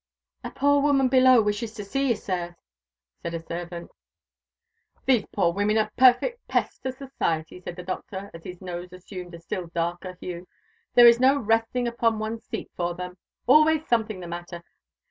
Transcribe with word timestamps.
"A 0.43 0.49
poor 0.49 0.81
woman 0.81 1.09
below 1.09 1.43
wishes 1.43 1.75
to 1.75 1.83
se 1.85 2.07
you, 2.07 2.15
sir," 2.15 2.55
said 3.21 3.35
a 3.35 3.39
servant. 3.39 3.91
"These 5.05 5.27
poor 5.31 5.53
women 5.53 5.77
are 5.77 5.91
perfect 5.95 6.47
pests 6.47 6.79
to 6.79 6.91
society," 6.91 7.61
said 7.61 7.75
the 7.75 7.83
Doctor, 7.83 8.31
as 8.33 8.43
his 8.43 8.63
nose 8.63 8.91
assumed 8.93 9.35
a 9.35 9.39
still 9.39 9.67
darker 9.67 10.17
hue; 10.19 10.47
"there 10.95 11.07
is 11.07 11.19
no 11.19 11.37
resting 11.37 11.87
upon 11.87 12.17
one's 12.17 12.43
seat 12.47 12.71
for 12.75 12.95
them 12.95 13.15
always 13.45 13.85
something 13.85 14.21
the 14.21 14.27
matter! 14.27 14.63